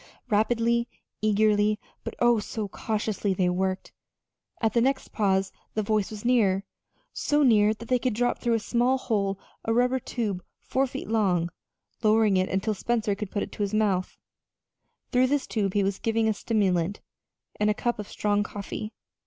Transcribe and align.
Rapidly, 0.31 0.87
eagerly, 1.21 1.79
but 2.03 2.15
oh, 2.17 2.39
so 2.39 2.67
cautiously, 2.67 3.35
they 3.35 3.49
worked. 3.49 3.93
At 4.59 4.73
the 4.73 4.81
next 4.81 5.09
pause 5.11 5.51
the 5.75 5.83
voice 5.83 6.09
was 6.09 6.25
nearer, 6.25 6.63
so 7.13 7.43
near 7.43 7.71
that 7.75 7.87
they 7.87 7.99
could 7.99 8.15
drop 8.15 8.39
through 8.39 8.55
a 8.55 8.59
small 8.59 8.97
hole 8.97 9.39
a 9.63 9.71
rubber 9.71 9.99
tube 9.99 10.43
four 10.59 10.87
feet 10.87 11.07
long, 11.07 11.51
lowering 12.01 12.35
it 12.35 12.49
until 12.49 12.73
Spencer 12.73 13.13
could 13.13 13.29
put 13.29 13.53
his 13.53 13.75
mouth 13.75 14.07
to 14.07 14.13
it. 14.13 15.11
Through 15.11 15.27
this 15.27 15.45
tube 15.45 15.75
he 15.75 15.83
was 15.83 15.99
given 15.99 16.27
a 16.27 16.33
stimulant, 16.33 16.99
and 17.59 17.69
a 17.69 17.75
cup 17.75 17.99
of 17.99 18.07
strong 18.09 18.41
coffee. 18.41 18.93